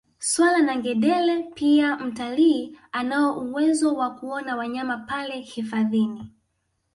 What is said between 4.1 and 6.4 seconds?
kuona wanyama pale hifadhini